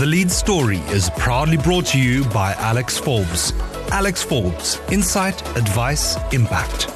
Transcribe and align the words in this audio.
The 0.00 0.06
lead 0.06 0.30
story 0.30 0.78
is 0.88 1.10
proudly 1.10 1.58
brought 1.58 1.84
to 1.88 2.00
you 2.00 2.24
by 2.30 2.54
Alexforbes. 2.54 3.52
Alex 3.90 4.22
Forbes, 4.22 4.80
insight, 4.90 5.46
advice, 5.58 6.16
impact. 6.32 6.88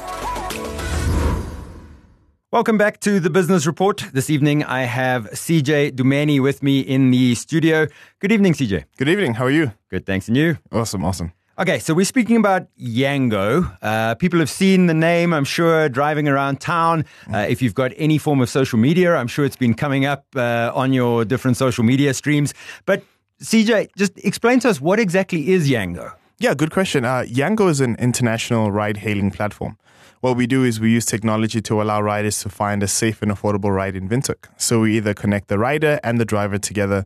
Welcome 2.51 2.79
back 2.79 2.99
to 3.01 3.19
the 3.19 3.29
Business 3.29 3.67
Report. 3.67 4.03
This 4.11 4.31
evening 4.31 4.63
I 4.63 4.85
have 4.85 5.29
CJ 5.29 5.91
Dumeni 5.91 6.41
with 6.41 6.63
me 6.63 6.79
in 6.79 7.11
the 7.11 7.35
studio. 7.35 7.85
Good 8.21 8.31
evening, 8.31 8.53
CJ. 8.53 8.85
Good 8.97 9.09
evening. 9.09 9.35
How 9.35 9.45
are 9.45 9.51
you? 9.51 9.73
Good, 9.91 10.07
thanks. 10.07 10.27
And 10.27 10.35
you? 10.35 10.57
Awesome, 10.71 11.05
awesome. 11.05 11.31
Okay, 11.57 11.79
so 11.79 11.93
we're 11.93 12.03
speaking 12.03 12.35
about 12.35 12.67
Yango. 12.77 13.77
Uh, 13.81 14.13
people 14.15 14.39
have 14.39 14.49
seen 14.49 14.87
the 14.87 14.93
name, 14.93 15.33
I'm 15.33 15.45
sure, 15.45 15.87
driving 15.87 16.27
around 16.27 16.59
town. 16.59 17.05
Uh, 17.33 17.45
if 17.47 17.61
you've 17.61 17.73
got 17.73 17.93
any 17.95 18.17
form 18.17 18.41
of 18.41 18.49
social 18.49 18.77
media, 18.77 19.15
I'm 19.15 19.27
sure 19.27 19.45
it's 19.45 19.55
been 19.55 19.73
coming 19.73 20.05
up 20.05 20.25
uh, 20.35 20.73
on 20.75 20.91
your 20.91 21.23
different 21.23 21.55
social 21.55 21.85
media 21.85 22.13
streams. 22.13 22.53
But 22.85 23.03
CJ, 23.41 23.87
just 23.95 24.17
explain 24.17 24.59
to 24.61 24.69
us 24.69 24.81
what 24.81 24.99
exactly 24.99 25.47
is 25.51 25.69
Yango? 25.69 26.13
Yeah, 26.39 26.55
good 26.55 26.71
question. 26.71 27.05
Uh, 27.05 27.23
Yango 27.25 27.69
is 27.69 27.79
an 27.79 27.95
international 27.99 28.69
ride 28.69 28.97
hailing 28.97 29.31
platform. 29.31 29.77
What 30.19 30.35
we 30.35 30.47
do 30.47 30.65
is 30.65 30.81
we 30.81 30.91
use 30.91 31.05
technology 31.05 31.61
to 31.61 31.81
allow 31.81 32.01
riders 32.01 32.41
to 32.41 32.49
find 32.49 32.83
a 32.83 32.87
safe 32.87 33.21
and 33.21 33.31
affordable 33.31 33.73
ride 33.73 33.95
in 33.95 34.09
Windhoek. 34.09 34.49
So 34.57 34.81
we 34.81 34.97
either 34.97 35.13
connect 35.13 35.47
the 35.47 35.57
rider 35.57 36.01
and 36.03 36.19
the 36.19 36.25
driver 36.25 36.57
together 36.57 37.05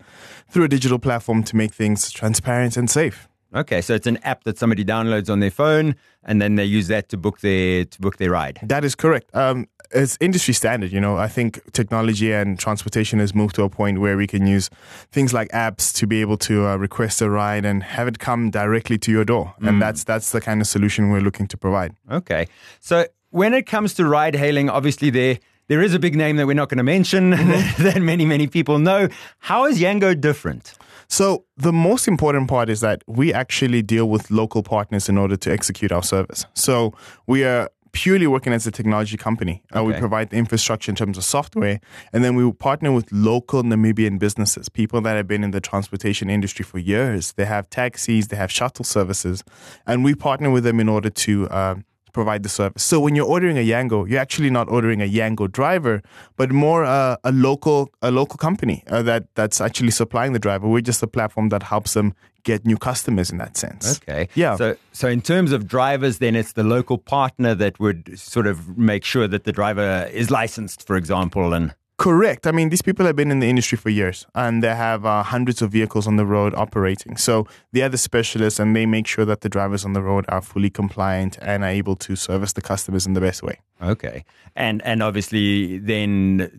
through 0.50 0.64
a 0.64 0.70
digital 0.70 0.98
platform 0.98 1.44
to 1.44 1.56
make 1.56 1.72
things 1.72 2.10
transparent 2.10 2.76
and 2.76 2.90
safe. 2.90 3.29
Okay, 3.54 3.82
so 3.82 3.96
it's 3.96 4.08
an 4.08 4.18
app 4.18 4.44
that 4.44 4.58
somebody 4.58 4.86
downloads 4.86 5.30
on 5.30 5.40
their 5.40 5.52
phone, 5.52 5.96
and 6.24 6.42
then 6.42 6.56
they 6.56 6.66
use 6.66 6.88
that 6.88 7.10
to 7.10 7.18
book 7.18 7.40
their 7.40 7.86
to 7.86 8.02
book 8.02 8.18
their 8.18 8.32
ride. 8.32 8.60
That 8.62 8.84
is 8.84 8.96
correct. 8.96 9.36
Um, 9.36 9.68
it's 9.92 10.18
industry 10.22 10.54
standard. 10.54 10.92
You 10.92 11.00
know, 11.00 11.18
I 11.18 11.28
think 11.28 11.60
technology 11.74 12.32
and 12.32 12.60
transportation 12.60 13.18
has 13.20 13.34
moved 13.34 13.56
to 13.56 13.64
a 13.64 13.70
point 13.70 14.02
where 14.02 14.18
we 14.18 14.28
can 14.28 14.46
use 14.46 14.70
things 15.12 15.34
like 15.34 15.50
apps 15.50 15.94
to 15.96 16.06
be 16.06 16.22
able 16.22 16.38
to 16.38 16.68
uh, 16.68 16.76
request 16.76 17.22
a 17.22 17.30
ride 17.30 17.66
and 17.66 17.82
have 17.82 18.08
it 18.08 18.20
come 18.20 18.52
directly 18.52 19.00
to 19.00 19.12
your 19.12 19.26
door, 19.26 19.56
and 19.62 19.82
that's 19.82 20.04
that's 20.04 20.32
the 20.32 20.42
kind 20.42 20.62
of 20.62 20.68
solution 20.68 21.10
we're 21.10 21.22
looking 21.22 21.48
to 21.48 21.58
provide. 21.58 21.96
Okay, 22.12 22.48
so 22.80 23.08
when 23.32 23.54
it 23.54 23.66
comes 23.66 23.94
to 23.96 24.06
ride 24.06 24.36
hailing, 24.36 24.70
obviously 24.70 25.10
there 25.10 25.40
there 25.70 25.82
is 25.82 25.94
a 25.94 26.00
big 26.00 26.16
name 26.16 26.36
that 26.36 26.48
we're 26.48 26.54
not 26.54 26.68
going 26.68 26.80
to 26.80 26.84
mention 26.84 27.30
that 27.86 28.00
many 28.02 28.26
many 28.26 28.48
people 28.48 28.80
know. 28.80 29.08
How 29.40 29.66
is 29.66 29.80
Yango 29.80 30.20
different? 30.20 30.74
So 31.08 31.46
the 31.58 31.74
most 31.74 32.08
important 32.08 32.50
part 32.50 32.70
is 32.70 32.82
that 32.82 33.04
we 33.08 33.34
actually 33.34 33.82
deal 33.82 34.10
with 34.10 34.30
local 34.30 34.62
partners 34.62 35.10
in 35.10 35.18
order 35.18 35.38
to 35.38 35.52
execute 35.52 35.92
our 35.92 36.04
service. 36.04 36.46
So 36.54 36.94
we 37.26 37.44
are 37.44 37.70
purely 37.92 38.28
working 38.28 38.54
as 38.54 38.68
a 38.68 38.72
technology 38.72 39.18
company. 39.18 39.64
Uh, 39.76 39.84
we 39.84 39.94
provide 39.94 40.30
the 40.30 40.38
infrastructure 40.38 40.92
in 40.92 40.96
terms 40.96 41.18
of 41.18 41.24
software, 41.24 41.80
and 42.14 42.24
then 42.24 42.36
we 42.36 42.44
will 42.44 42.54
partner 42.54 42.92
with 42.92 43.12
local 43.12 43.64
Namibian 43.64 44.20
businesses, 44.20 44.70
people 44.70 45.02
that 45.02 45.16
have 45.16 45.28
been 45.28 45.44
in 45.44 45.50
the 45.52 45.62
transportation 45.62 46.30
industry 46.30 46.64
for 46.64 46.78
years. 46.78 47.34
They 47.34 47.46
have 47.46 47.68
taxis, 47.72 48.28
they 48.28 48.38
have 48.38 48.52
shuttle 48.52 48.86
services, 48.86 49.44
and 49.88 50.04
we 50.04 50.14
partner 50.14 50.52
with 50.52 50.64
them 50.64 50.80
in 50.80 50.90
order 50.90 51.10
to. 51.10 51.50
um 51.52 51.86
provide 52.14 52.44
the 52.44 52.50
service. 52.50 52.84
So 52.84 53.00
when 53.00 53.16
you're 53.16 53.26
ordering 53.28 53.58
a 53.58 53.66
Yango, 53.66 54.08
you're 54.10 54.20
actually 54.20 54.50
not 54.50 54.70
ordering 54.70 55.02
a 55.02 55.10
Yango 55.10 55.52
driver, 55.52 56.02
but 56.36 56.52
more 56.52 56.84
uh, 56.84 57.18
a 57.24 57.32
local 57.32 57.90
a 58.02 58.12
local 58.12 58.38
company 58.38 58.84
uh, 58.88 59.02
that 59.04 59.24
that's 59.36 59.62
actually 59.62 59.92
supplying 59.92 60.34
the 60.34 60.40
driver. 60.40 60.68
We're 60.68 60.82
just 60.82 61.04
a 61.04 61.08
platform 61.08 61.50
that 61.50 61.64
helps 61.64 61.94
them 61.94 62.14
get 62.44 62.66
new 62.66 62.78
customers 62.78 63.30
in 63.30 63.38
that 63.38 63.58
sense. 63.58 63.98
Okay, 63.98 64.30
Yeah. 64.36 64.56
So 64.56 64.76
so 64.92 65.08
in 65.08 65.22
terms 65.22 65.52
of 65.52 65.68
drivers, 65.68 66.20
then 66.20 66.36
it's 66.36 66.54
the 66.54 66.64
local 66.64 66.98
partner 66.98 67.56
that 67.56 67.80
would 67.80 68.18
sort 68.18 68.48
of 68.48 68.78
make 68.78 69.04
sure 69.04 69.28
that 69.28 69.44
the 69.44 69.52
driver 69.52 70.10
is 70.12 70.32
licensed, 70.32 70.86
for 70.86 70.96
example, 70.96 71.54
and 71.54 71.74
Correct. 72.00 72.48
I 72.48 72.52
mean, 72.54 72.70
these 72.70 72.82
people 72.82 73.06
have 73.06 73.18
been 73.18 73.30
in 73.30 73.42
the 73.42 73.50
industry 73.50 73.78
for 73.78 73.90
years 73.90 74.26
and 74.34 74.64
they 74.64 74.74
have 74.74 75.06
uh, 75.06 75.22
hundreds 75.22 75.62
of 75.62 75.74
vehicles 75.74 76.08
on 76.08 76.16
the 76.16 76.26
road 76.26 76.56
operating. 76.56 77.18
So 77.18 77.46
they 77.74 77.82
are 77.82 77.90
the 77.90 77.98
specialists 77.98 78.58
and 78.58 78.74
they 78.74 78.86
make 78.86 79.06
sure 79.06 79.26
that 79.26 79.42
the 79.42 79.50
drivers 79.50 79.84
on 79.84 79.92
the 79.92 80.02
road 80.02 80.24
are 80.30 80.42
fully 80.42 80.70
compliant 80.70 81.38
and 81.42 81.62
are 81.62 81.70
able 81.70 81.98
to 81.98 82.16
service 82.16 82.54
the 82.54 82.62
customers 82.62 83.06
in 83.06 83.16
the 83.16 83.20
best 83.20 83.44
way. 83.44 83.60
Okay. 83.82 84.24
And 84.56 84.82
and 84.84 85.04
obviously 85.04 85.78
then 85.78 86.50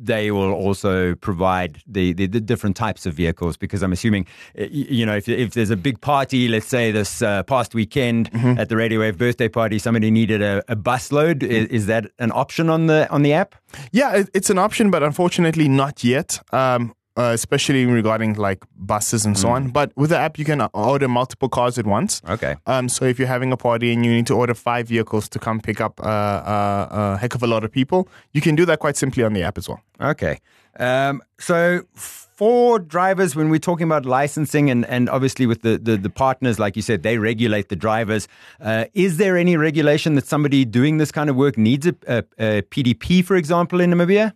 they 0.00 0.30
will 0.30 0.52
also 0.52 1.14
provide 1.16 1.82
the, 1.86 2.12
the, 2.14 2.26
the 2.26 2.40
different 2.40 2.76
types 2.76 3.06
of 3.06 3.14
vehicles 3.14 3.56
because 3.56 3.82
I'm 3.82 3.92
assuming, 3.92 4.26
you 4.56 5.04
know, 5.04 5.16
if, 5.16 5.28
if 5.28 5.52
there's 5.52 5.70
a 5.70 5.76
big 5.76 6.00
party, 6.00 6.48
let's 6.48 6.66
say 6.66 6.90
this 6.90 7.20
uh, 7.22 7.42
past 7.42 7.74
weekend 7.74 8.30
at 8.34 8.68
the 8.68 8.76
Radio 8.76 9.00
Wave 9.00 9.18
birthday 9.18 9.48
party, 9.48 9.78
somebody 9.78 10.10
needed 10.10 10.40
a, 10.42 10.62
a 10.68 10.76
bus 10.76 11.12
load. 11.12 11.42
Is, 11.42 11.66
is 11.68 11.86
that 11.86 12.10
an 12.18 12.32
option 12.32 12.70
on 12.70 12.86
the 12.86 13.08
on 13.10 13.22
the 13.22 13.32
app? 13.32 13.54
Yeah, 13.92 14.16
it, 14.16 14.30
it's 14.34 14.50
an 14.50 14.58
option, 14.58 14.90
but 14.90 15.02
unfortunately 15.02 15.68
not 15.68 16.02
yet. 16.02 16.40
Um, 16.52 16.94
uh, 17.16 17.32
especially 17.34 17.84
regarding 17.86 18.34
like 18.34 18.64
buses 18.76 19.26
and 19.26 19.36
so 19.36 19.48
on. 19.48 19.70
But 19.70 19.92
with 19.96 20.10
the 20.10 20.18
app, 20.18 20.38
you 20.38 20.44
can 20.44 20.60
uh, 20.60 20.68
order 20.72 21.08
multiple 21.08 21.48
cars 21.48 21.78
at 21.78 21.86
once. 21.86 22.22
Okay. 22.28 22.56
Um, 22.66 22.88
so 22.88 23.04
if 23.04 23.18
you're 23.18 23.28
having 23.28 23.52
a 23.52 23.56
party 23.56 23.92
and 23.92 24.06
you 24.06 24.12
need 24.12 24.26
to 24.28 24.34
order 24.34 24.54
five 24.54 24.88
vehicles 24.88 25.28
to 25.30 25.38
come 25.38 25.60
pick 25.60 25.80
up 25.80 26.00
uh, 26.00 26.04
uh, 26.04 26.88
a 26.90 27.18
heck 27.18 27.34
of 27.34 27.42
a 27.42 27.46
lot 27.46 27.64
of 27.64 27.72
people, 27.72 28.08
you 28.32 28.40
can 28.40 28.54
do 28.54 28.64
that 28.64 28.78
quite 28.78 28.96
simply 28.96 29.22
on 29.22 29.32
the 29.32 29.42
app 29.42 29.58
as 29.58 29.68
well. 29.68 29.80
Okay. 30.00 30.40
Um, 30.78 31.22
so 31.38 31.82
for 31.94 32.78
drivers, 32.78 33.36
when 33.36 33.50
we're 33.50 33.58
talking 33.58 33.84
about 33.84 34.06
licensing 34.06 34.70
and, 34.70 34.86
and 34.86 35.10
obviously 35.10 35.44
with 35.44 35.60
the, 35.60 35.76
the, 35.76 35.98
the 35.98 36.08
partners, 36.08 36.58
like 36.58 36.74
you 36.74 36.80
said, 36.80 37.02
they 37.02 37.18
regulate 37.18 37.68
the 37.68 37.76
drivers. 37.76 38.28
Uh, 38.60 38.86
is 38.94 39.18
there 39.18 39.36
any 39.36 39.58
regulation 39.58 40.14
that 40.14 40.26
somebody 40.26 40.64
doing 40.64 40.96
this 40.96 41.12
kind 41.12 41.28
of 41.28 41.36
work 41.36 41.58
needs 41.58 41.86
a, 41.86 41.94
a, 42.06 42.24
a 42.38 42.62
PDP, 42.62 43.22
for 43.22 43.36
example, 43.36 43.78
in 43.80 43.90
Namibia? 43.90 44.32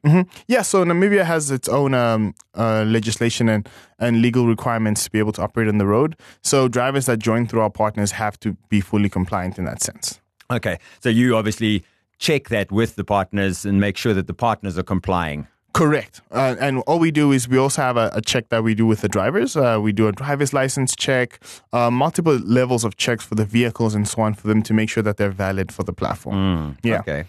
Yeah, 0.49 0.61
so 0.61 0.85
Namibia 0.85 1.25
has 1.25 1.51
its 1.51 1.67
own 1.67 1.95
um, 1.95 2.35
uh, 2.55 2.85
legislation 2.87 3.49
and, 3.49 3.67
and 3.99 4.21
legal 4.21 4.47
requirements 4.47 5.05
to 5.05 5.11
be 5.11 5.19
able 5.19 5.33
to 5.33 5.43
operate 5.43 5.69
on 5.69 5.79
the 5.79 5.87
road. 5.87 6.15
So 6.43 6.69
drivers 6.69 7.07
that 7.07 7.21
join 7.21 7.47
through 7.47 7.63
our 7.63 7.71
partners 7.71 8.11
have 8.13 8.39
to 8.41 8.53
be 8.69 8.83
fully 8.83 9.09
compliant 9.09 9.57
in 9.57 9.65
that 9.65 9.83
sense. 9.83 10.21
Okay. 10.51 10.79
So 11.01 11.09
you 11.09 11.37
obviously 11.37 11.85
check 12.19 12.49
that 12.49 12.71
with 12.71 12.97
the 12.97 13.05
partners 13.05 13.65
and 13.65 13.81
make 13.81 13.97
sure 13.97 14.13
that 14.13 14.27
the 14.27 14.35
partners 14.35 14.77
are 14.77 14.83
complying. 14.83 15.49
Correct. 15.75 16.23
Uh, 16.31 16.55
and 16.61 16.79
all 16.87 17.01
we 17.01 17.11
do 17.11 17.33
is 17.33 17.49
we 17.49 17.59
also 17.59 17.83
have 17.83 17.97
a, 17.97 18.09
a 18.15 18.21
check 18.23 18.49
that 18.51 18.63
we 18.63 18.75
do 18.75 18.87
with 18.87 19.01
the 19.01 19.09
drivers. 19.09 19.57
Uh, 19.57 19.79
we 19.83 19.93
do 19.93 20.07
a 20.07 20.13
driver's 20.13 20.53
license 20.53 20.95
check, 20.97 21.41
uh, 21.73 21.91
multiple 21.91 22.37
levels 22.37 22.85
of 22.85 22.97
checks 22.97 23.25
for 23.25 23.35
the 23.35 23.45
vehicles 23.45 23.93
and 23.95 24.07
so 24.07 24.23
on 24.23 24.35
for 24.35 24.47
them 24.47 24.63
to 24.63 24.73
make 24.73 24.89
sure 24.89 25.03
that 25.03 25.17
they're 25.17 25.31
valid 25.31 25.73
for 25.73 25.83
the 25.83 25.93
platform. 25.93 26.79
yeah. 26.85 27.01
Okay. 27.01 27.25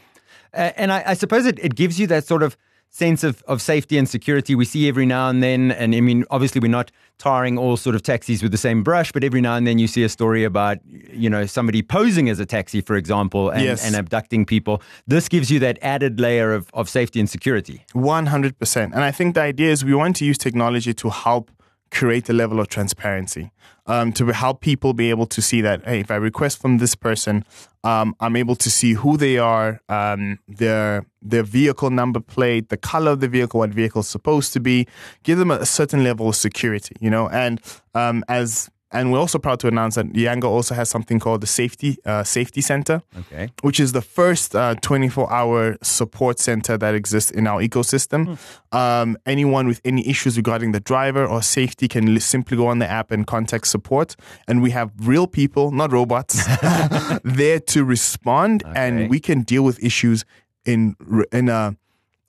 And 0.53 0.93
I, 0.93 1.03
I 1.07 1.13
suppose 1.15 1.45
it, 1.45 1.59
it 1.59 1.75
gives 1.75 1.99
you 1.99 2.07
that 2.07 2.25
sort 2.25 2.43
of 2.43 2.55
sense 2.95 3.25
of, 3.25 3.43
of 3.47 3.61
safety 3.61 3.97
and 3.97 4.07
security 4.07 4.55
we 4.55 4.63
see 4.63 4.87
every 4.87 5.05
now 5.05 5.27
and 5.29 5.43
then. 5.43 5.71
And 5.71 5.93
I 5.93 5.99
mean, 6.01 6.23
obviously, 6.31 6.61
we're 6.61 6.69
not 6.71 6.91
tarring 7.17 7.57
all 7.57 7.75
sort 7.77 7.95
of 7.95 8.01
taxis 8.03 8.41
with 8.41 8.51
the 8.51 8.57
same 8.57 8.83
brush, 8.83 9.11
but 9.11 9.23
every 9.23 9.41
now 9.41 9.55
and 9.55 9.65
then 9.67 9.79
you 9.79 9.87
see 9.87 10.03
a 10.03 10.09
story 10.09 10.43
about, 10.45 10.77
you 10.85 11.29
know, 11.29 11.45
somebody 11.45 11.81
posing 11.81 12.29
as 12.29 12.39
a 12.39 12.45
taxi, 12.45 12.81
for 12.81 12.95
example, 12.95 13.49
and, 13.49 13.63
Yes. 13.63 13.85
and 13.85 13.95
abducting 13.95 14.45
people. 14.45 14.81
This 15.07 15.27
gives 15.29 15.49
you 15.51 15.59
that 15.59 15.77
added 15.81 16.19
layer 16.19 16.53
of, 16.53 16.69
of 16.73 16.87
safety 16.89 17.19
and 17.19 17.29
security. 17.29 17.85
100%. 17.93 18.83
And 18.93 19.03
I 19.03 19.11
think 19.11 19.35
the 19.35 19.41
idea 19.41 19.71
is 19.71 19.83
we 19.85 19.93
want 19.93 20.15
to 20.17 20.25
use 20.25 20.37
technology 20.37 20.93
to 20.93 21.09
help 21.09 21.51
create 21.91 22.29
a 22.29 22.33
level 22.33 22.59
of 22.59 22.67
transparency, 22.67 23.51
um, 23.87 24.11
to 24.13 24.25
help 24.27 24.61
people 24.61 24.93
be 24.93 25.09
able 25.09 25.25
to 25.27 25.41
see 25.41 25.61
that, 25.61 25.83
hey, 25.85 25.99
if 25.99 26.11
I 26.11 26.15
request 26.15 26.61
from 26.61 26.77
this 26.79 26.95
person, 26.95 27.45
um, 27.83 28.15
I'm 28.19 28.35
able 28.35 28.55
to 28.55 28.69
see 28.69 28.93
who 28.93 29.15
they 29.17 29.37
are, 29.37 29.81
um, 29.89 30.39
their 30.47 31.05
their 31.21 31.43
vehicle 31.43 31.89
number 31.89 32.19
plate, 32.19 32.69
the 32.69 32.77
color 32.77 33.11
of 33.11 33.19
the 33.19 33.27
vehicle, 33.27 33.59
what 33.59 33.71
vehicle 33.71 34.01
is 34.01 34.07
supposed 34.07 34.53
to 34.53 34.59
be, 34.59 34.87
give 35.23 35.37
them 35.37 35.51
a 35.51 35.65
certain 35.65 36.03
level 36.03 36.29
of 36.29 36.35
security, 36.35 36.95
you 36.99 37.09
know, 37.09 37.29
and 37.29 37.61
um, 37.93 38.23
as 38.27 38.69
and 38.95 39.11
we're 39.11 39.19
also 39.19 39.39
proud 39.39 39.59
to 39.59 39.67
announce 39.67 39.95
that 39.95 40.07
Yango 40.13 40.45
also 40.57 40.73
has 40.75 40.89
something 40.89 41.19
called 41.19 41.41
the 41.41 41.47
Safety 41.47 41.97
uh, 42.05 42.23
Safety 42.23 42.61
Center 42.61 43.01
Okay. 43.21 43.49
which 43.61 43.79
is 43.79 43.91
the 43.91 44.01
first 44.01 44.55
uh, 44.55 44.75
24 44.81 45.31
hour 45.31 45.77
support 45.83 46.39
center 46.39 46.77
that 46.77 46.93
exists 46.95 47.31
in 47.31 47.47
our 47.47 47.61
ecosystem. 47.61 48.37
Um, 48.71 49.17
anyone 49.25 49.67
with 49.67 49.81
any 49.85 50.01
issues 50.07 50.37
regarding 50.37 50.71
the 50.73 50.79
driver 50.79 51.25
or 51.25 51.41
safety 51.41 51.87
can 51.87 52.05
li- 52.13 52.19
simply 52.21 52.57
go 52.57 52.67
on 52.67 52.79
the 52.79 52.89
app 52.89 53.11
and 53.11 53.25
contact 53.27 53.67
support. 53.67 54.15
And 54.47 54.61
we 54.61 54.71
have 54.71 54.89
real 54.99 55.27
people, 55.27 55.71
not 55.71 55.91
robots, 55.91 56.35
there 57.23 57.59
to 57.59 57.83
respond, 57.85 58.63
Okay. 58.65 58.73
and 58.87 59.09
we 59.09 59.19
can 59.19 59.43
deal 59.43 59.63
with 59.63 59.77
issues 59.83 60.25
in 60.65 60.95
in 61.31 61.49
a 61.49 61.75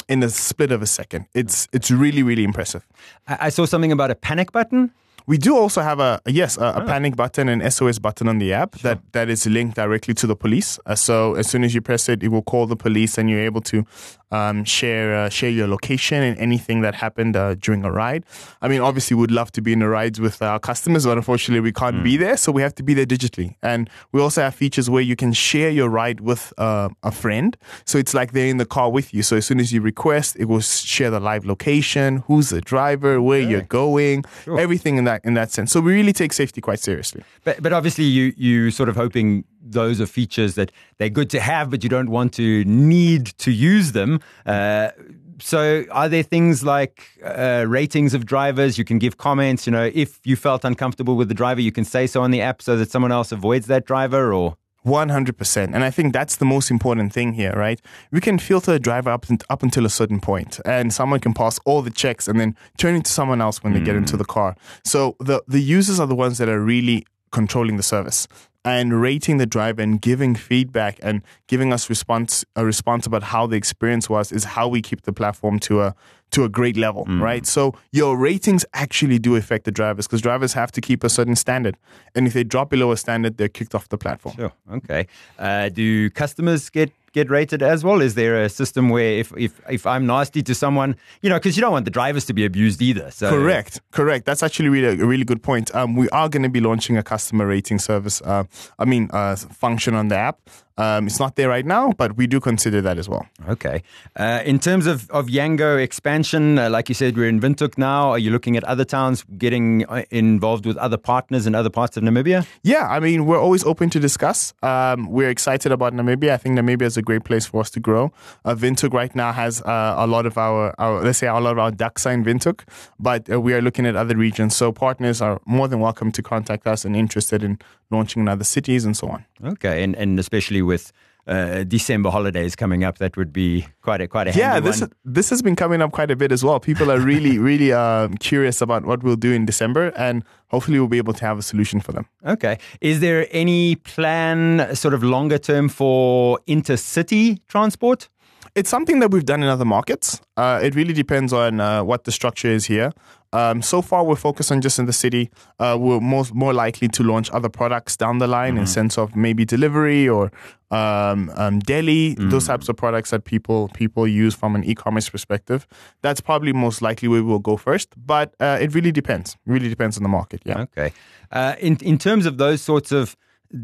in 0.08 0.22
a 0.22 0.28
split 0.28 0.72
of 0.72 0.82
a 0.82 0.86
second. 0.86 1.26
It's 1.34 1.68
it's 1.72 1.90
really 1.90 2.22
really 2.22 2.44
impressive. 2.44 2.82
I, 3.28 3.46
I 3.46 3.50
saw 3.50 3.66
something 3.66 3.92
about 3.92 4.10
a 4.10 4.14
panic 4.14 4.52
button. 4.52 4.90
We 5.26 5.38
do 5.38 5.56
also 5.56 5.82
have 5.82 5.98
a 5.98 6.20
yes 6.26 6.56
a, 6.56 6.74
a 6.76 6.84
panic 6.86 7.16
button 7.16 7.48
and 7.48 7.72
SOS 7.72 7.98
button 7.98 8.28
on 8.28 8.38
the 8.38 8.52
app 8.52 8.76
that 8.78 9.00
that 9.12 9.28
is 9.28 9.46
linked 9.46 9.74
directly 9.74 10.14
to 10.14 10.26
the 10.26 10.36
police. 10.36 10.78
Uh, 10.86 10.94
so 10.94 11.34
as 11.34 11.48
soon 11.48 11.64
as 11.64 11.74
you 11.74 11.80
press 11.80 12.08
it, 12.08 12.22
it 12.22 12.28
will 12.28 12.42
call 12.42 12.66
the 12.66 12.76
police, 12.76 13.18
and 13.18 13.28
you're 13.28 13.40
able 13.40 13.60
to 13.62 13.84
um, 14.30 14.64
share 14.64 15.14
uh, 15.14 15.28
share 15.28 15.50
your 15.50 15.68
location 15.68 16.22
and 16.22 16.38
anything 16.38 16.80
that 16.82 16.94
happened 16.94 17.36
uh, 17.36 17.54
during 17.54 17.84
a 17.84 17.90
ride. 17.90 18.24
I 18.60 18.68
mean, 18.68 18.80
obviously, 18.80 19.16
we'd 19.16 19.30
love 19.30 19.52
to 19.52 19.62
be 19.62 19.72
in 19.72 19.80
the 19.80 19.88
rides 19.88 20.20
with 20.20 20.42
our 20.42 20.58
customers, 20.58 21.04
but 21.04 21.16
unfortunately, 21.16 21.60
we 21.60 21.72
can't 21.72 22.02
be 22.02 22.16
there, 22.16 22.36
so 22.36 22.52
we 22.52 22.62
have 22.62 22.74
to 22.76 22.82
be 22.82 22.94
there 22.94 23.06
digitally. 23.06 23.54
And 23.62 23.88
we 24.12 24.20
also 24.20 24.42
have 24.42 24.54
features 24.54 24.90
where 24.90 25.02
you 25.02 25.16
can 25.16 25.32
share 25.32 25.70
your 25.70 25.88
ride 25.88 26.20
with 26.20 26.52
uh, 26.58 26.88
a 27.02 27.12
friend, 27.12 27.56
so 27.84 27.98
it's 27.98 28.14
like 28.14 28.32
they're 28.32 28.48
in 28.48 28.56
the 28.56 28.66
car 28.66 28.90
with 28.90 29.14
you. 29.14 29.22
So 29.22 29.36
as 29.36 29.46
soon 29.46 29.60
as 29.60 29.72
you 29.72 29.80
request, 29.80 30.36
it 30.38 30.46
will 30.46 30.60
share 30.60 31.10
the 31.10 31.20
live 31.20 31.44
location, 31.44 32.18
who's 32.26 32.50
the 32.50 32.60
driver, 32.60 33.22
where 33.22 33.40
you're 33.40 33.62
going, 33.62 34.24
everything 34.46 34.96
in 34.96 35.04
that 35.04 35.24
in 35.24 35.34
that 35.34 35.50
sense. 35.50 35.72
So 35.72 35.80
we 35.80 35.94
really 35.94 36.12
take 36.12 36.32
safety 36.32 36.60
quite 36.60 36.80
seriously. 36.80 37.22
But, 37.44 37.62
but 37.62 37.72
obviously, 37.72 38.04
you 38.04 38.32
you 38.36 38.70
sort 38.70 38.88
of 38.88 38.96
hoping 38.96 39.44
those 39.72 40.00
are 40.00 40.06
features 40.06 40.54
that 40.54 40.72
they're 40.98 41.08
good 41.08 41.30
to 41.30 41.40
have, 41.40 41.70
but 41.70 41.82
you 41.82 41.88
don't 41.88 42.10
want 42.10 42.32
to 42.34 42.64
need 42.64 43.26
to 43.38 43.50
use 43.50 43.92
them. 43.92 44.20
Uh, 44.44 44.90
so, 45.38 45.84
are 45.90 46.08
there 46.08 46.22
things 46.22 46.64
like 46.64 47.10
uh, 47.22 47.66
ratings 47.68 48.14
of 48.14 48.24
drivers? 48.24 48.78
You 48.78 48.84
can 48.84 48.98
give 48.98 49.18
comments. 49.18 49.66
You 49.66 49.72
know, 49.72 49.90
if 49.92 50.18
you 50.24 50.34
felt 50.34 50.64
uncomfortable 50.64 51.16
with 51.16 51.28
the 51.28 51.34
driver, 51.34 51.60
you 51.60 51.72
can 51.72 51.84
say 51.84 52.06
so 52.06 52.22
on 52.22 52.30
the 52.30 52.40
app 52.40 52.62
so 52.62 52.76
that 52.76 52.90
someone 52.90 53.12
else 53.12 53.32
avoids 53.32 53.66
that 53.66 53.84
driver. 53.86 54.32
Or 54.32 54.56
100%. 54.86 55.74
And 55.74 55.84
I 55.84 55.90
think 55.90 56.12
that's 56.12 56.36
the 56.36 56.44
most 56.44 56.70
important 56.70 57.12
thing 57.12 57.32
here, 57.32 57.52
right? 57.52 57.80
We 58.12 58.20
can 58.20 58.38
filter 58.38 58.72
a 58.72 58.78
driver 58.78 59.10
up, 59.10 59.26
up 59.50 59.62
until 59.62 59.84
a 59.84 59.90
certain 59.90 60.20
point, 60.20 60.60
and 60.64 60.92
someone 60.92 61.20
can 61.20 61.34
pass 61.34 61.58
all 61.64 61.82
the 61.82 61.90
checks 61.90 62.28
and 62.28 62.38
then 62.38 62.56
turn 62.78 62.94
into 62.94 63.10
someone 63.10 63.40
else 63.40 63.64
when 63.64 63.72
they 63.72 63.80
get 63.80 63.96
into 63.96 64.16
the 64.16 64.24
car. 64.24 64.56
So 64.84 65.16
the, 65.18 65.42
the 65.48 65.60
users 65.60 65.98
are 65.98 66.06
the 66.06 66.14
ones 66.14 66.38
that 66.38 66.48
are 66.48 66.60
really 66.60 67.04
controlling 67.32 67.76
the 67.76 67.82
service 67.82 68.28
and 68.66 69.00
rating 69.00 69.36
the 69.38 69.46
driver 69.46 69.80
and 69.80 70.02
giving 70.02 70.34
feedback 70.34 70.98
and 71.00 71.22
giving 71.46 71.72
us 71.72 71.88
response 71.88 72.44
a 72.56 72.66
response 72.66 73.06
about 73.06 73.22
how 73.22 73.46
the 73.46 73.56
experience 73.56 74.10
was 74.10 74.32
is 74.32 74.44
how 74.44 74.66
we 74.66 74.82
keep 74.82 75.02
the 75.02 75.12
platform 75.12 75.58
to 75.60 75.80
a 75.80 75.94
to 76.32 76.42
a 76.42 76.48
great 76.48 76.76
level, 76.76 77.04
right? 77.04 77.46
So 77.46 77.72
your 77.92 78.16
ratings 78.16 78.64
actually 78.74 79.20
do 79.20 79.36
affect 79.36 79.64
the 79.64 79.70
drivers 79.70 80.08
because 80.08 80.20
drivers 80.20 80.54
have 80.54 80.72
to 80.72 80.80
keep 80.80 81.04
a 81.04 81.08
certain 81.08 81.36
standard, 81.36 81.76
and 82.16 82.26
if 82.26 82.32
they 82.32 82.42
drop 82.42 82.68
below 82.68 82.90
a 82.90 82.96
standard, 82.96 83.36
they're 83.36 83.48
kicked 83.48 83.74
off 83.76 83.88
the 83.88 83.96
platform. 83.96 84.34
Sure. 84.34 84.52
Okay. 84.72 85.06
Uh, 85.38 85.68
do 85.68 86.10
customers 86.10 86.68
get 86.68 86.90
get 87.16 87.30
rated 87.30 87.62
as 87.62 87.82
well? 87.82 88.02
Is 88.02 88.14
there 88.14 88.44
a 88.44 88.48
system 88.48 88.90
where 88.90 89.12
if 89.18 89.32
if 89.38 89.58
if 89.70 89.86
I'm 89.86 90.06
nasty 90.06 90.42
to 90.42 90.54
someone, 90.54 90.94
you 91.22 91.30
know, 91.30 91.36
because 91.36 91.56
you 91.56 91.62
don't 91.62 91.72
want 91.72 91.86
the 91.86 91.90
drivers 91.90 92.26
to 92.26 92.34
be 92.34 92.44
abused 92.44 92.82
either. 92.82 93.10
So 93.10 93.30
Correct, 93.30 93.80
correct. 93.90 94.26
That's 94.26 94.42
actually 94.42 94.68
really 94.68 95.00
a 95.00 95.06
really 95.06 95.24
good 95.24 95.42
point. 95.42 95.74
Um, 95.74 95.96
we 95.96 96.08
are 96.10 96.28
going 96.28 96.42
to 96.42 96.50
be 96.50 96.60
launching 96.60 96.98
a 96.98 97.02
customer 97.02 97.46
rating 97.46 97.78
service. 97.78 98.20
Uh, 98.20 98.44
I 98.78 98.84
mean, 98.84 99.08
uh, 99.12 99.34
function 99.36 99.94
on 99.94 100.08
the 100.08 100.16
app. 100.16 100.38
Um, 100.78 101.06
it's 101.06 101.18
not 101.18 101.36
there 101.36 101.48
right 101.48 101.64
now, 101.64 101.92
but 101.92 102.16
we 102.16 102.26
do 102.26 102.38
consider 102.40 102.82
that 102.82 102.98
as 102.98 103.08
well. 103.08 103.26
Okay. 103.48 103.82
Uh, 104.16 104.42
in 104.44 104.58
terms 104.58 104.86
of, 104.86 105.10
of 105.10 105.26
Yango 105.26 105.82
expansion, 105.82 106.58
uh, 106.58 106.68
like 106.68 106.88
you 106.88 106.94
said, 106.94 107.16
we're 107.16 107.28
in 107.28 107.40
Windhoek 107.40 107.78
now. 107.78 108.10
Are 108.10 108.18
you 108.18 108.30
looking 108.30 108.56
at 108.56 108.64
other 108.64 108.84
towns, 108.84 109.24
getting 109.38 109.86
uh, 109.86 110.02
involved 110.10 110.66
with 110.66 110.76
other 110.76 110.98
partners 110.98 111.46
in 111.46 111.54
other 111.54 111.70
parts 111.70 111.96
of 111.96 112.02
Namibia? 112.02 112.46
Yeah, 112.62 112.88
I 112.88 113.00
mean, 113.00 113.26
we're 113.26 113.40
always 113.40 113.64
open 113.64 113.88
to 113.90 114.00
discuss. 114.00 114.52
Um, 114.62 115.10
we're 115.10 115.30
excited 115.30 115.72
about 115.72 115.94
Namibia. 115.94 116.32
I 116.32 116.36
think 116.36 116.58
Namibia 116.58 116.82
is 116.82 116.96
a 116.96 117.02
great 117.02 117.24
place 117.24 117.46
for 117.46 117.60
us 117.60 117.70
to 117.70 117.80
grow. 117.80 118.12
Uh, 118.44 118.54
Windhoek 118.54 118.92
right 118.92 119.14
now 119.14 119.32
has 119.32 119.62
uh, 119.62 119.94
a 119.96 120.06
lot 120.06 120.26
of 120.26 120.36
our, 120.36 120.74
our, 120.78 121.02
let's 121.02 121.18
say, 121.18 121.26
a 121.26 121.34
lot 121.34 121.52
of 121.52 121.58
our 121.58 121.70
ducks 121.70 122.04
are 122.06 122.12
in 122.12 122.24
Windhoek, 122.24 122.64
but 123.00 123.30
uh, 123.30 123.40
we 123.40 123.54
are 123.54 123.62
looking 123.62 123.86
at 123.86 123.96
other 123.96 124.16
regions. 124.16 124.54
So 124.54 124.72
partners 124.72 125.22
are 125.22 125.40
more 125.46 125.68
than 125.68 125.80
welcome 125.80 126.12
to 126.12 126.22
contact 126.22 126.66
us 126.66 126.84
and 126.84 126.94
interested 126.94 127.42
in 127.42 127.58
launching 127.90 128.22
in 128.22 128.28
other 128.28 128.44
cities 128.44 128.84
and 128.84 128.96
so 128.96 129.08
on. 129.08 129.24
Okay. 129.44 129.82
And, 129.82 129.94
and 129.94 130.18
especially 130.18 130.60
with 130.66 130.92
uh, 131.26 131.64
December 131.64 132.10
holidays 132.10 132.54
coming 132.54 132.84
up, 132.84 132.98
that 132.98 133.16
would 133.16 133.32
be 133.32 133.66
quite 133.82 134.00
a 134.00 134.06
quite 134.06 134.28
a 134.28 134.32
Yeah, 134.38 134.60
this 134.60 134.80
one. 134.80 134.92
this 135.04 135.30
has 135.30 135.42
been 135.42 135.56
coming 135.56 135.82
up 135.82 135.90
quite 135.90 136.10
a 136.10 136.16
bit 136.16 136.30
as 136.30 136.44
well. 136.44 136.60
People 136.60 136.90
are 136.92 137.00
really, 137.00 137.38
really 137.50 137.72
um, 137.72 138.14
curious 138.18 138.60
about 138.60 138.84
what 138.84 139.02
we'll 139.02 139.16
do 139.16 139.32
in 139.32 139.44
December, 139.46 139.92
and 139.96 140.22
hopefully 140.50 140.78
we'll 140.78 140.88
be 140.88 140.98
able 140.98 141.14
to 141.14 141.24
have 141.26 141.38
a 141.38 141.42
solution 141.42 141.80
for 141.80 141.92
them. 141.92 142.06
Okay. 142.24 142.58
Is 142.80 143.00
there 143.00 143.26
any 143.32 143.74
plan, 143.76 144.74
sort 144.76 144.94
of 144.94 145.02
longer 145.02 145.38
term, 145.38 145.68
for 145.68 146.38
intercity 146.46 147.40
transport? 147.48 148.08
It's 148.56 148.70
something 148.70 149.00
that 149.00 149.10
we've 149.10 149.26
done 149.26 149.42
in 149.42 149.50
other 149.50 149.66
markets. 149.66 150.18
Uh, 150.38 150.60
it 150.62 150.74
really 150.74 150.94
depends 150.94 151.30
on 151.34 151.60
uh, 151.60 151.84
what 151.84 152.04
the 152.04 152.10
structure 152.10 152.48
is 152.48 152.64
here. 152.64 152.90
Um, 153.34 153.60
so 153.60 153.82
far, 153.82 154.02
we're 154.02 154.16
focused 154.16 154.50
on 154.50 154.62
just 154.62 154.78
in 154.78 154.86
the 154.86 154.94
city. 154.94 155.30
Uh, 155.58 155.76
we're 155.78 156.00
most 156.00 156.34
more 156.34 156.54
likely 156.54 156.88
to 156.88 157.02
launch 157.02 157.30
other 157.32 157.50
products 157.50 157.98
down 157.98 158.16
the 158.16 158.26
line 158.26 158.56
in 158.56 158.66
sense 158.66 158.96
of 158.96 159.14
maybe 159.14 159.44
delivery 159.44 160.08
or 160.08 160.32
um, 160.70 161.30
um, 161.34 161.58
deli, 161.58 162.14
those 162.14 162.46
types 162.46 162.70
of 162.70 162.76
products 162.76 163.10
that 163.10 163.24
people 163.24 163.68
people 163.74 164.08
use 164.08 164.34
from 164.34 164.54
an 164.54 164.64
e-commerce 164.64 165.10
perspective. 165.10 165.66
That's 166.00 166.22
probably 166.22 166.54
most 166.54 166.80
likely 166.80 167.08
where 167.08 167.22
we'll 167.22 167.40
go 167.40 167.58
first. 167.58 167.90
But 168.06 168.34
uh, 168.40 168.58
it 168.58 168.74
really 168.74 168.92
depends. 168.92 169.36
Really 169.44 169.68
depends 169.68 169.98
on 169.98 170.02
the 170.02 170.08
market. 170.08 170.40
Yeah. 170.46 170.60
Okay. 170.60 170.92
Uh, 171.30 171.56
in 171.60 171.76
in 171.82 171.98
terms 171.98 172.24
of 172.24 172.38
those 172.38 172.62
sorts 172.62 172.90
of 172.90 173.16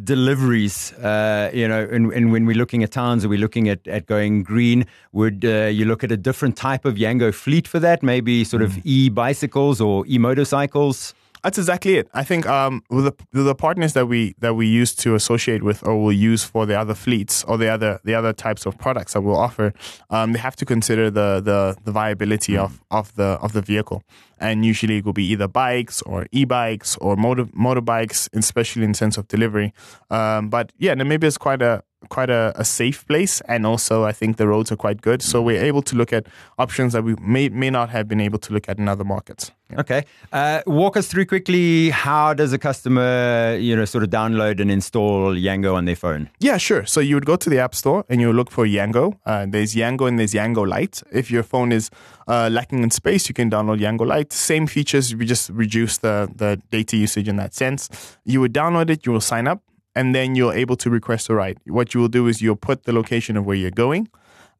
deliveries, 0.04 0.92
uh, 0.94 1.50
you 1.52 1.66
know, 1.66 1.86
and, 1.90 2.12
and 2.12 2.32
when 2.32 2.46
we're 2.46 2.56
looking 2.56 2.82
at 2.82 2.90
towns, 2.90 3.24
are 3.24 3.28
we 3.28 3.36
looking 3.36 3.68
at, 3.68 3.86
at 3.86 4.06
going 4.06 4.42
green? 4.42 4.86
Would 5.12 5.44
uh, 5.44 5.66
you 5.66 5.84
look 5.84 6.04
at 6.04 6.12
a 6.12 6.16
different 6.16 6.56
type 6.56 6.84
of 6.84 6.94
Yango 6.94 7.32
fleet 7.34 7.66
for 7.68 7.78
that? 7.80 8.02
Maybe 8.02 8.44
sort 8.44 8.62
of 8.62 8.78
e 8.84 9.08
bicycles 9.08 9.80
or 9.80 10.04
e 10.06 10.18
motorcycles? 10.18 11.14
That's 11.42 11.58
exactly 11.58 11.96
it. 11.96 12.08
I 12.14 12.22
think 12.22 12.46
um, 12.46 12.82
the, 12.88 13.12
the 13.32 13.54
partners 13.54 13.94
that 13.94 14.06
we 14.06 14.34
that 14.38 14.54
we 14.54 14.66
use 14.68 14.94
to 14.96 15.16
associate 15.16 15.64
with 15.64 15.82
or 15.82 16.00
will 16.00 16.12
use 16.12 16.44
for 16.44 16.66
the 16.66 16.78
other 16.78 16.94
fleets 16.94 17.42
or 17.44 17.58
the 17.58 17.68
other 17.68 17.98
the 18.04 18.14
other 18.14 18.32
types 18.32 18.64
of 18.64 18.78
products 18.78 19.14
that 19.14 19.22
we'll 19.22 19.36
offer, 19.36 19.74
um, 20.10 20.32
they 20.32 20.38
have 20.38 20.54
to 20.56 20.64
consider 20.64 21.10
the 21.10 21.40
the, 21.40 21.76
the 21.84 21.90
viability 21.90 22.56
of, 22.56 22.80
of 22.92 23.12
the 23.16 23.38
of 23.42 23.54
the 23.54 23.60
vehicle. 23.60 24.04
And 24.38 24.64
usually 24.64 24.98
it 24.98 25.04
will 25.04 25.12
be 25.12 25.26
either 25.32 25.48
bikes 25.48 26.00
or 26.02 26.26
e-bikes 26.30 26.96
or 26.98 27.16
motor 27.16 27.46
motorbikes, 27.46 28.28
especially 28.32 28.84
in 28.84 28.94
sense 28.94 29.18
of 29.18 29.26
delivery. 29.26 29.72
Um, 30.10 30.48
but 30.48 30.72
yeah, 30.78 30.94
Namibia 30.94 31.24
is 31.24 31.38
quite 31.38 31.62
a 31.62 31.82
quite 32.08 32.30
a, 32.30 32.52
a 32.56 32.64
safe 32.64 33.06
place, 33.06 33.40
and 33.42 33.66
also 33.66 34.04
I 34.04 34.12
think 34.12 34.36
the 34.36 34.48
roads 34.48 34.72
are 34.72 34.76
quite 34.76 35.00
good. 35.00 35.22
So 35.22 35.42
we're 35.42 35.62
able 35.62 35.82
to 35.82 35.96
look 35.96 36.12
at 36.12 36.26
options 36.58 36.92
that 36.92 37.04
we 37.04 37.14
may 37.16 37.48
may 37.48 37.70
not 37.70 37.90
have 37.90 38.08
been 38.08 38.20
able 38.20 38.38
to 38.38 38.52
look 38.52 38.68
at 38.68 38.78
in 38.78 38.88
other 38.88 39.04
markets. 39.04 39.52
Okay. 39.78 40.04
Uh, 40.32 40.60
walk 40.66 40.96
us 40.96 41.06
through 41.06 41.26
quickly 41.26 41.90
how 41.90 42.34
does 42.34 42.52
a 42.52 42.58
customer, 42.58 43.56
you 43.58 43.74
know, 43.74 43.84
sort 43.84 44.04
of 44.04 44.10
download 44.10 44.60
and 44.60 44.70
install 44.70 45.34
Yango 45.34 45.74
on 45.74 45.86
their 45.86 45.96
phone? 45.96 46.28
Yeah, 46.40 46.58
sure. 46.58 46.84
So 46.84 47.00
you 47.00 47.14
would 47.14 47.26
go 47.26 47.36
to 47.36 47.50
the 47.50 47.58
App 47.58 47.74
Store 47.74 48.04
and 48.08 48.20
you 48.20 48.32
look 48.32 48.50
for 48.50 48.66
Yango. 48.66 49.18
Uh, 49.24 49.46
there's 49.48 49.74
Yango 49.74 50.08
and 50.08 50.18
there's 50.18 50.34
Yango 50.34 50.68
Lite. 50.68 51.02
If 51.10 51.30
your 51.30 51.42
phone 51.42 51.72
is 51.72 51.90
uh, 52.28 52.50
lacking 52.52 52.82
in 52.82 52.90
space, 52.90 53.28
you 53.28 53.34
can 53.34 53.50
download 53.50 53.80
Yango 53.80 54.06
Lite. 54.06 54.32
Same 54.32 54.66
features, 54.66 55.14
we 55.14 55.24
just 55.24 55.48
reduce 55.50 55.98
the, 55.98 56.30
the 56.34 56.60
data 56.70 56.96
usage 56.96 57.28
in 57.28 57.36
that 57.36 57.54
sense. 57.54 57.88
You 58.24 58.40
would 58.40 58.52
download 58.52 58.90
it, 58.90 59.06
you 59.06 59.12
will 59.12 59.20
sign 59.20 59.46
up, 59.46 59.62
and 59.94 60.14
then 60.14 60.34
you're 60.34 60.54
able 60.54 60.76
to 60.76 60.90
request 60.90 61.28
a 61.28 61.34
ride. 61.34 61.58
What 61.66 61.94
you 61.94 62.00
will 62.00 62.08
do 62.08 62.26
is 62.26 62.42
you'll 62.42 62.56
put 62.56 62.84
the 62.84 62.92
location 62.92 63.36
of 63.36 63.44
where 63.44 63.56
you're 63.56 63.70
going, 63.70 64.08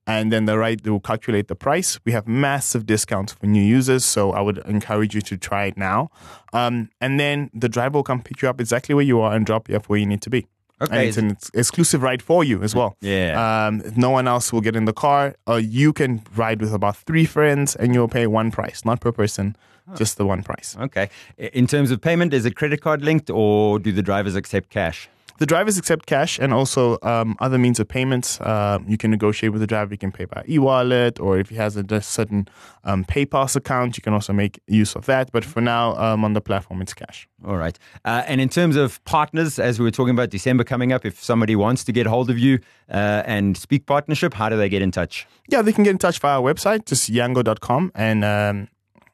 and 0.06 0.32
then 0.32 0.46
the 0.46 0.58
ride 0.58 0.86
will 0.86 1.00
calculate 1.00 1.48
the 1.48 1.54
price. 1.54 1.98
We 2.04 2.12
have 2.12 2.26
massive 2.26 2.86
discounts 2.86 3.32
for 3.32 3.46
new 3.46 3.62
users, 3.62 4.04
so 4.04 4.32
I 4.32 4.40
would 4.40 4.58
encourage 4.58 5.14
you 5.14 5.20
to 5.22 5.36
try 5.36 5.66
it 5.66 5.76
now. 5.76 6.10
Um, 6.52 6.90
and 7.00 7.20
then 7.20 7.50
the 7.54 7.68
driver 7.68 7.98
will 7.98 8.02
come 8.02 8.22
pick 8.22 8.42
you 8.42 8.48
up 8.48 8.60
exactly 8.60 8.94
where 8.94 9.04
you 9.04 9.20
are 9.20 9.34
and 9.34 9.46
drop 9.46 9.68
you 9.68 9.76
off 9.76 9.88
where 9.88 9.98
you 9.98 10.06
need 10.06 10.22
to 10.22 10.30
be. 10.30 10.46
Okay. 10.80 10.98
And 10.98 11.08
it's 11.08 11.16
an 11.16 11.30
ex- 11.30 11.50
exclusive 11.54 12.02
ride 12.02 12.22
for 12.22 12.42
you 12.42 12.60
as 12.62 12.74
well. 12.74 12.96
Yeah. 13.00 13.66
Um, 13.68 13.82
no 13.96 14.10
one 14.10 14.26
else 14.26 14.52
will 14.52 14.60
get 14.60 14.74
in 14.74 14.84
the 14.84 14.92
car. 14.92 15.36
Uh, 15.48 15.54
you 15.54 15.92
can 15.92 16.22
ride 16.34 16.60
with 16.60 16.74
about 16.74 16.96
three 16.96 17.24
friends 17.24 17.76
and 17.76 17.94
you'll 17.94 18.08
pay 18.08 18.26
one 18.26 18.50
price, 18.50 18.84
not 18.84 19.00
per 19.00 19.12
person, 19.12 19.54
just 19.96 20.16
the 20.16 20.26
one 20.26 20.42
price. 20.42 20.76
Okay. 20.80 21.08
In 21.38 21.68
terms 21.68 21.92
of 21.92 22.00
payment, 22.00 22.34
is 22.34 22.44
it 22.46 22.56
credit 22.56 22.80
card 22.80 23.02
linked 23.02 23.30
or 23.30 23.78
do 23.78 23.92
the 23.92 24.02
drivers 24.02 24.34
accept 24.34 24.70
cash? 24.70 25.08
The 25.38 25.46
drivers 25.46 25.78
accept 25.78 26.06
cash 26.06 26.38
and 26.38 26.52
also 26.52 26.98
um, 27.02 27.36
other 27.40 27.58
means 27.58 27.80
of 27.80 27.88
payments. 27.88 28.40
Uh, 28.40 28.78
you 28.86 28.96
can 28.96 29.10
negotiate 29.10 29.52
with 29.52 29.60
the 29.60 29.66
driver. 29.66 29.92
You 29.92 29.98
can 29.98 30.12
pay 30.12 30.24
by 30.24 30.44
e-wallet, 30.48 31.18
or 31.18 31.38
if 31.38 31.48
he 31.48 31.56
has 31.56 31.76
a 31.76 32.00
certain 32.00 32.48
um, 32.84 33.04
PayPass 33.04 33.56
account, 33.56 33.96
you 33.96 34.02
can 34.02 34.12
also 34.12 34.32
make 34.32 34.60
use 34.66 34.94
of 34.94 35.06
that. 35.06 35.32
But 35.32 35.44
for 35.44 35.60
now, 35.60 35.96
um, 35.96 36.24
on 36.24 36.34
the 36.34 36.40
platform, 36.40 36.82
it's 36.82 36.94
cash. 36.94 37.28
All 37.44 37.56
right. 37.56 37.78
Uh, 38.04 38.22
and 38.26 38.40
in 38.40 38.48
terms 38.48 38.76
of 38.76 39.02
partners, 39.04 39.58
as 39.58 39.78
we 39.78 39.84
were 39.84 39.90
talking 39.90 40.14
about 40.14 40.30
December 40.30 40.64
coming 40.64 40.92
up, 40.92 41.04
if 41.04 41.22
somebody 41.22 41.56
wants 41.56 41.84
to 41.84 41.92
get 41.92 42.06
hold 42.06 42.30
of 42.30 42.38
you 42.38 42.60
uh, 42.90 43.22
and 43.26 43.56
speak 43.56 43.86
partnership, 43.86 44.34
how 44.34 44.48
do 44.48 44.56
they 44.56 44.68
get 44.68 44.82
in 44.82 44.90
touch? 44.90 45.26
Yeah, 45.48 45.62
they 45.62 45.72
can 45.72 45.84
get 45.84 45.90
in 45.90 45.98
touch 45.98 46.18
via 46.20 46.40
our 46.40 46.42
website, 46.42 46.86
just 46.86 47.10
yango.com, 47.10 47.92
and 47.94 48.24
um, 48.24 48.68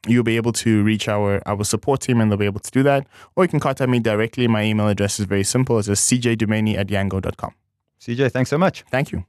you'll 0.07 0.23
be 0.23 0.37
able 0.37 0.53
to 0.53 0.83
reach 0.83 1.07
our, 1.07 1.41
our 1.47 1.63
support 1.63 2.01
team 2.01 2.21
and 2.21 2.31
they'll 2.31 2.37
be 2.37 2.45
able 2.45 2.59
to 2.59 2.71
do 2.71 2.83
that. 2.83 3.07
Or 3.35 3.43
you 3.43 3.47
can 3.49 3.59
contact 3.59 3.89
me 3.89 3.99
directly. 3.99 4.47
My 4.47 4.63
email 4.63 4.87
address 4.87 5.19
is 5.19 5.25
very 5.25 5.43
simple. 5.43 5.77
It's 5.79 5.87
just 5.87 6.09
cjdumeni 6.11 6.77
at 6.77 6.87
yango.com. 6.87 7.53
CJ, 8.01 8.31
thanks 8.31 8.49
so 8.49 8.57
much. 8.57 8.83
Thank 8.91 9.11
you. 9.11 9.25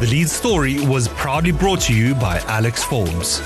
The 0.00 0.08
lead 0.08 0.28
story 0.28 0.84
was 0.86 1.08
proudly 1.08 1.52
brought 1.52 1.80
to 1.82 1.94
you 1.94 2.14
by 2.14 2.38
Alexforbes. 2.38 3.40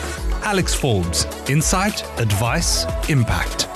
Alex 0.46 0.74
Forbes, 0.74 1.26
insight, 1.50 2.02
advice, 2.20 2.84
impact. 3.10 3.75